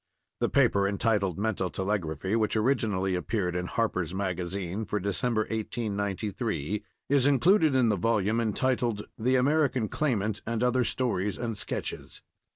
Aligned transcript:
—[The 0.39 0.49
paper 0.49 0.87
entitled 0.87 1.37
"Mental 1.37 1.69
Telegraphy," 1.69 2.35
which 2.35 2.55
originally 2.57 3.13
appeared 3.13 3.55
in 3.55 3.67
Harper's 3.67 4.15
Magazine 4.15 4.83
for 4.83 4.99
December, 4.99 5.41
1893, 5.41 6.83
is 7.07 7.27
included 7.27 7.75
in 7.75 7.89
the 7.89 7.97
volume 7.97 8.39
entitled 8.39 9.05
The 9.19 9.35
American 9.35 9.89
Claimant 9.89 10.41
and 10.43 10.63
Other 10.63 10.83
Stories 10.83 11.37
and 11.37 11.55
Sketches. 11.55 12.23